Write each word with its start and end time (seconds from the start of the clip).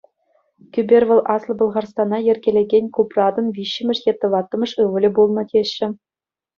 Кӳпер 0.73 1.03
вӑл 1.07 1.21
Аслӑ 1.35 1.53
Пӑлхарстана 1.59 2.17
йӗркелекен 2.27 2.85
Купратӑн 2.97 3.47
виҫҫӗмӗш 3.61 3.99
е 4.11 4.19
тӑваттӑмӗш 4.19 4.71
ывӑлӗ 4.85 5.09
пулнӑ, 5.17 5.43
теҫҫӗ. 5.57 5.87